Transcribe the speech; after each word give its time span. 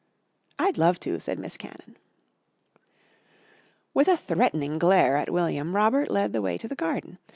"I'd 0.57 0.79
love 0.79 0.99
to," 1.01 1.19
said 1.19 1.37
Miss 1.37 1.57
Cannon. 1.57 1.95
With 3.93 4.07
a 4.07 4.17
threatening 4.17 4.79
glare 4.79 5.15
at 5.15 5.29
William, 5.29 5.75
Robert 5.75 6.09
led 6.09 6.33
the 6.33 6.41
way 6.41 6.57
to 6.57 6.67
the 6.67 6.73
garden. 6.73 7.19